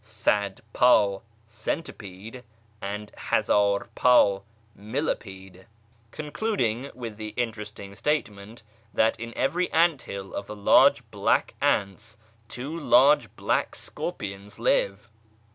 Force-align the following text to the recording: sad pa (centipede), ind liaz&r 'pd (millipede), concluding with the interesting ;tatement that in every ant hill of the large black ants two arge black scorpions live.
sad 0.03 0.61
pa 0.73 1.19
(centipede), 1.45 2.43
ind 2.81 3.11
liaz&r 3.15 3.87
'pd 3.95 4.41
(millipede), 4.73 5.67
concluding 6.09 6.89
with 6.95 7.17
the 7.17 7.27
interesting 7.37 7.91
;tatement 7.93 8.63
that 8.95 9.19
in 9.19 9.31
every 9.37 9.71
ant 9.71 10.01
hill 10.01 10.33
of 10.33 10.47
the 10.47 10.55
large 10.55 11.07
black 11.11 11.53
ants 11.61 12.17
two 12.47 12.79
arge 12.79 13.27
black 13.35 13.75
scorpions 13.75 14.57
live. 14.57 15.11